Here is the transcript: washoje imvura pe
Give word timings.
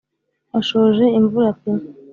washoje 0.51 1.05
imvura 1.19 1.49
pe 1.61 1.71